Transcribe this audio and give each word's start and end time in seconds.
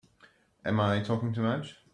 Am 0.65 0.79
I 0.79 1.03
talking 1.03 1.31
too 1.31 1.43
much? 1.43 1.77